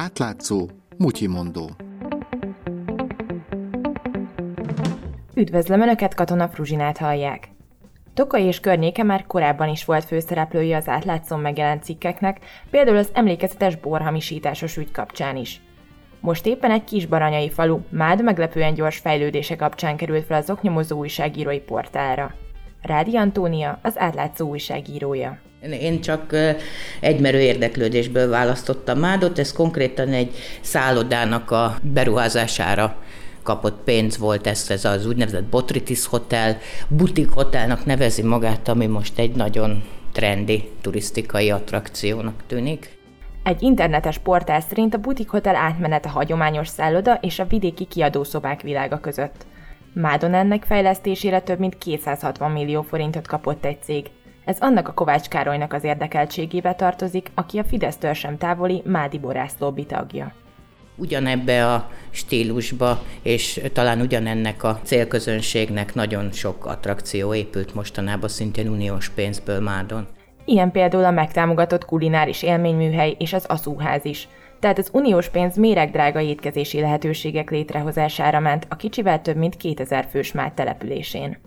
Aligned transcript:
Átlátszó, 0.00 0.68
mutyimondó. 0.98 1.70
Üdvözlöm 5.34 5.80
Önöket, 5.80 6.14
Katona 6.14 6.48
Fruzsinát 6.48 6.98
hallják. 6.98 7.48
Tokai 8.14 8.44
és 8.44 8.60
környéke 8.60 9.02
már 9.02 9.26
korábban 9.26 9.68
is 9.68 9.84
volt 9.84 10.04
főszereplője 10.04 10.76
az 10.76 10.88
átlátszón 10.88 11.40
megjelent 11.40 11.82
cikkeknek, 11.82 12.40
például 12.70 12.96
az 12.96 13.10
emlékezetes 13.12 13.76
borhamisításos 13.76 14.76
ügy 14.76 14.90
kapcsán 14.90 15.36
is. 15.36 15.60
Most 16.20 16.46
éppen 16.46 16.70
egy 16.70 16.84
kis 16.84 17.06
baranyai 17.06 17.50
falu 17.50 17.80
mád 17.88 18.22
meglepően 18.22 18.74
gyors 18.74 18.98
fejlődése 18.98 19.56
kapcsán 19.56 19.96
került 19.96 20.24
fel 20.24 20.38
az 20.38 20.50
oknyomozó 20.50 20.98
újságírói 20.98 21.60
portálra. 21.60 22.34
Rádi 22.82 23.16
Antónia, 23.16 23.78
az 23.82 23.98
átlátszó 23.98 24.48
újságírója. 24.48 25.38
Én 25.80 26.00
csak 26.00 26.36
egymerő 27.00 27.40
érdeklődésből 27.40 28.28
választottam 28.28 28.98
Mádot, 28.98 29.38
ez 29.38 29.52
konkrétan 29.52 30.08
egy 30.08 30.34
szállodának 30.60 31.50
a 31.50 31.76
beruházására 31.82 32.96
kapott 33.42 33.82
pénz 33.84 34.18
volt 34.18 34.46
ezt, 34.46 34.70
ez 34.70 34.84
az 34.84 35.06
úgynevezett 35.06 35.44
Botritis 35.44 36.06
Hotel, 36.06 36.58
butik 36.88 37.30
hotelnak 37.30 37.84
nevezi 37.84 38.22
magát, 38.22 38.68
ami 38.68 38.86
most 38.86 39.18
egy 39.18 39.34
nagyon 39.34 39.82
trendi 40.12 40.70
turisztikai 40.80 41.50
attrakciónak 41.50 42.42
tűnik. 42.46 42.98
Egy 43.42 43.62
internetes 43.62 44.18
portál 44.18 44.60
szerint 44.60 44.94
a 44.94 44.98
butik 44.98 45.28
hotel 45.28 45.56
átmenet 45.56 46.04
a 46.04 46.08
hagyományos 46.08 46.68
szálloda 46.68 47.18
és 47.20 47.38
a 47.38 47.46
vidéki 47.46 47.84
kiadószobák 47.84 48.60
világa 48.60 48.98
között. 49.00 49.46
Mádon 49.92 50.34
ennek 50.34 50.64
fejlesztésére 50.64 51.40
több 51.40 51.58
mint 51.58 51.78
260 51.78 52.50
millió 52.50 52.82
forintot 52.82 53.26
kapott 53.26 53.64
egy 53.64 53.82
cég. 53.82 54.10
Ez 54.44 54.58
annak 54.60 54.88
a 54.88 54.94
Kovács 54.94 55.28
Károlynak 55.28 55.72
az 55.72 55.84
érdekeltségébe 55.84 56.74
tartozik, 56.74 57.30
aki 57.34 57.58
a 57.58 57.64
Fidesztől 57.64 58.12
sem 58.12 58.38
távoli 58.38 58.82
Mádi 58.84 59.18
Borász 59.18 59.56
tagja 59.86 60.32
ugyanebbe 61.00 61.72
a 61.72 61.90
stílusba, 62.10 63.02
és 63.22 63.60
talán 63.72 64.00
ugyanennek 64.00 64.62
a 64.62 64.80
célközönségnek 64.82 65.94
nagyon 65.94 66.32
sok 66.32 66.66
attrakció 66.66 67.34
épült 67.34 67.74
mostanában 67.74 68.28
szintén 68.28 68.68
uniós 68.68 69.08
pénzből 69.08 69.60
Mádon. 69.60 70.06
Ilyen 70.50 70.70
például 70.70 71.04
a 71.04 71.10
megtámogatott 71.10 71.84
kulináris 71.84 72.42
élményműhely 72.42 73.14
és 73.18 73.32
az 73.32 73.44
aszúház 73.44 74.04
is. 74.04 74.28
Tehát 74.60 74.78
az 74.78 74.90
uniós 74.92 75.28
pénz 75.28 75.56
méregdrága 75.56 76.20
étkezési 76.20 76.80
lehetőségek 76.80 77.50
létrehozására 77.50 78.40
ment 78.40 78.66
a 78.68 78.76
kicsivel 78.76 79.22
több 79.22 79.36
mint 79.36 79.56
2000 79.56 80.06
fős 80.10 80.32
Mád 80.32 80.52
településén 80.52 81.38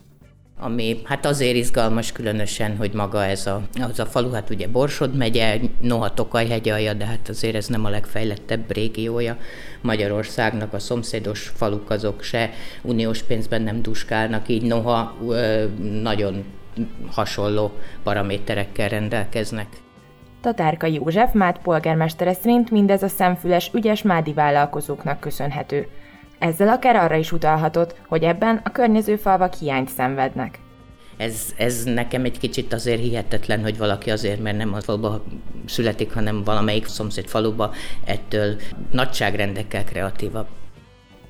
ami 0.59 1.01
hát 1.03 1.25
azért 1.25 1.55
izgalmas 1.55 2.11
különösen, 2.11 2.77
hogy 2.77 2.93
maga 2.93 3.25
ez 3.25 3.47
a, 3.47 3.61
az 3.81 3.99
a 3.99 4.05
falu, 4.05 4.31
hát 4.31 4.49
ugye 4.49 4.67
Borsod 4.67 5.15
megye, 5.15 5.59
noha 5.81 6.13
Tokaj 6.13 6.47
hegyalja, 6.47 6.93
de 6.93 7.05
hát 7.05 7.29
azért 7.29 7.55
ez 7.55 7.67
nem 7.67 7.85
a 7.85 7.89
legfejlettebb 7.89 8.71
régiója 8.71 9.37
Magyarországnak, 9.81 10.73
a 10.73 10.79
szomszédos 10.79 11.51
faluk 11.55 11.89
azok 11.89 12.21
se 12.21 12.49
uniós 12.81 13.23
pénzben 13.23 13.61
nem 13.61 13.81
duskálnak, 13.81 14.47
így 14.47 14.63
noha 14.63 15.17
nagyon 16.01 16.43
hasonló 17.11 17.71
paraméterekkel 18.03 18.89
rendelkeznek. 18.89 19.67
Tatárka 20.41 20.87
József 20.87 21.33
Mád 21.33 21.57
polgármestere 21.57 22.33
szerint 22.33 22.71
mindez 22.71 23.03
a 23.03 23.07
szemfüles 23.07 23.71
ügyes 23.73 24.01
mádi 24.01 24.33
vállalkozóknak 24.33 25.19
köszönhető. 25.19 25.87
Ezzel 26.39 26.67
akár 26.67 26.95
arra 26.95 27.15
is 27.15 27.31
utalhatott, 27.31 27.95
hogy 28.07 28.23
ebben 28.23 28.61
a 28.63 28.71
környező 28.71 29.15
falvak 29.15 29.53
hiányt 29.53 29.89
szenvednek. 29.89 30.59
Ez, 31.17 31.53
ez 31.57 31.83
nekem 31.83 32.25
egy 32.25 32.37
kicsit 32.39 32.73
azért 32.73 33.01
hihetetlen, 33.01 33.61
hogy 33.61 33.77
valaki 33.77 34.11
azért, 34.11 34.41
mert 34.41 34.57
nem 34.57 34.73
az 34.73 34.83
faluba 34.83 35.23
születik, 35.65 36.13
hanem 36.13 36.43
valamelyik 36.43 36.87
szomszéd 36.87 37.25
faluba, 37.27 37.73
ettől 38.05 38.55
nagyságrendekkel 38.91 39.83
kreatívabb. 39.83 40.47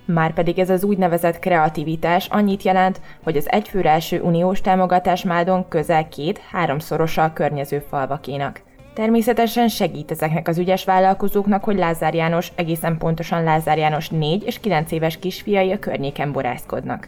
Márpedig 0.05 0.59
ez 0.59 0.69
az 0.69 0.83
úgynevezett 0.83 1.39
kreativitás 1.39 2.27
annyit 2.27 2.63
jelent, 2.63 3.01
hogy 3.23 3.37
az 3.37 3.51
egyfőre 3.51 3.89
első 3.89 4.21
uniós 4.21 4.61
támogatás 4.61 5.23
mádon 5.23 5.67
közel 5.67 6.07
két-háromszorosa 6.07 7.23
a 7.23 7.33
környező 7.33 7.85
falvakénak– 7.89 8.61
Természetesen 8.93 9.67
segít 9.67 10.11
ezeknek 10.11 10.47
az 10.47 10.57
ügyes 10.57 10.83
vállalkozóknak, 10.83 11.63
hogy 11.63 11.77
Lázár 11.77 12.13
János, 12.13 12.51
egészen 12.55 12.97
pontosan 12.97 13.43
Lázár 13.43 13.77
János 13.77 14.09
4 14.09 14.43
és 14.45 14.59
9 14.59 14.91
éves 14.91 15.19
kisfiai 15.19 15.71
a 15.71 15.79
környéken 15.79 16.31
borászkodnak 16.31 17.07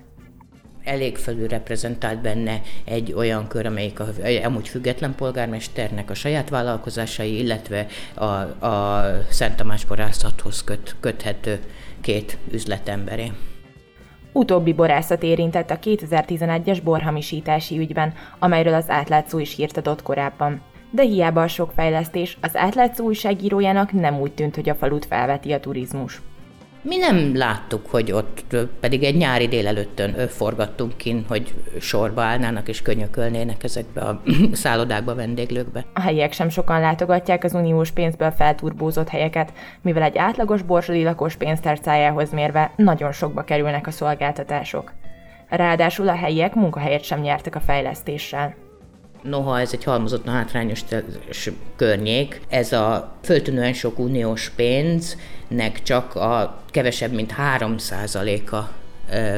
elég 0.85 1.17
felül 1.17 1.47
reprezentált 1.47 2.21
benne 2.21 2.61
egy 2.83 3.13
olyan 3.13 3.47
kör, 3.47 3.65
amelyik 3.65 3.99
a, 3.99 4.05
amúgy 4.43 4.67
független 4.67 5.15
polgármesternek 5.15 6.09
a 6.09 6.13
saját 6.13 6.49
vállalkozásai, 6.49 7.39
illetve 7.39 7.85
a, 8.13 8.25
a 8.65 9.03
Szent 9.29 9.55
Tamás 9.55 9.85
borászathoz 9.85 10.63
köt, 10.63 10.95
köthető 10.99 11.59
két 12.01 12.37
üzletemberé. 12.51 13.31
Utóbbi 14.31 14.73
borászat 14.73 15.23
érintett 15.23 15.69
a 15.69 15.79
2011-es 15.79 16.79
borhamisítási 16.83 17.77
ügyben, 17.77 18.13
amelyről 18.39 18.73
az 18.73 18.89
átlátszó 18.89 19.39
is 19.39 19.55
hírt 19.55 19.77
adott 19.77 20.01
korábban 20.01 20.61
de 20.95 21.03
hiába 21.03 21.41
a 21.41 21.47
sok 21.47 21.71
fejlesztés, 21.75 22.37
az 22.41 22.55
átlátszó 22.55 23.05
újságírójának 23.05 23.91
nem 23.91 24.19
úgy 24.19 24.31
tűnt, 24.31 24.55
hogy 24.55 24.69
a 24.69 24.75
falut 24.75 25.05
felveti 25.05 25.51
a 25.51 25.59
turizmus. 25.59 26.21
Mi 26.87 26.97
nem 26.97 27.35
láttuk, 27.35 27.85
hogy 27.89 28.11
ott 28.11 28.55
pedig 28.79 29.03
egy 29.03 29.15
nyári 29.15 29.47
délelőttön 29.47 30.27
forgattunk 30.27 30.97
kin, 30.97 31.25
hogy 31.27 31.53
sorba 31.79 32.21
állnának 32.21 32.67
és 32.67 32.81
könyökölnének 32.81 33.63
ezekbe 33.63 34.01
a 34.01 34.21
szállodákba, 34.51 35.15
vendéglőkbe. 35.15 35.85
A 35.93 36.01
helyiek 36.01 36.33
sem 36.33 36.49
sokan 36.49 36.79
látogatják 36.79 37.43
az 37.43 37.53
uniós 37.53 37.91
pénzből 37.91 38.31
felturbózott 38.31 39.09
helyeket, 39.09 39.53
mivel 39.81 40.03
egy 40.03 40.17
átlagos 40.17 40.61
borsodi 40.61 41.03
lakos 41.03 41.35
pénztárcájához 41.35 42.31
mérve 42.31 42.71
nagyon 42.75 43.11
sokba 43.11 43.43
kerülnek 43.43 43.87
a 43.87 43.91
szolgáltatások. 43.91 44.93
Ráadásul 45.49 46.09
a 46.09 46.15
helyiek 46.15 46.53
munkahelyet 46.53 47.03
sem 47.03 47.19
nyertek 47.19 47.55
a 47.55 47.59
fejlesztéssel. 47.59 48.64
Noha 49.21 49.59
ez 49.59 49.73
egy 49.73 49.83
halmozottan 49.83 50.33
hátrányos 50.33 50.83
környék, 51.75 52.41
ez 52.49 52.71
a 52.71 53.11
föltűnően 53.23 53.73
sok 53.73 53.99
uniós 53.99 54.49
pénznek 54.49 55.81
csak 55.83 56.15
a 56.15 56.61
kevesebb, 56.67 57.11
mint 57.11 57.33
3%-a 57.37 58.57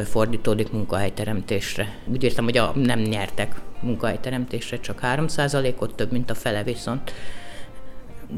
fordítódik 0.06 0.72
munkahelyteremtésre. 0.72 1.96
Úgy 2.06 2.24
értem, 2.24 2.44
hogy 2.44 2.58
a, 2.58 2.72
nem 2.76 3.00
nyertek 3.00 3.56
munkahelyteremtésre, 3.82 4.80
csak 4.80 5.00
3%-ot, 5.04 5.96
több, 5.96 6.12
mint 6.12 6.30
a 6.30 6.36
fele 6.36 6.64
viszont 6.64 7.14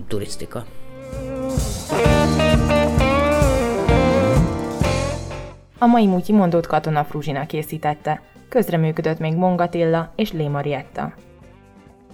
turisztika. 0.08 0.66
A 5.78 5.86
mai 5.86 6.06
Mutyi 6.06 6.34
mondót 6.34 6.68
Katona 6.68 7.04
Fruzsina 7.04 7.46
készítette. 7.46 8.22
Közreműködött 8.50 9.20
még 9.20 9.36
Mongatilla 9.36 10.14
és 10.16 10.32
Lémarietta. 10.32 11.14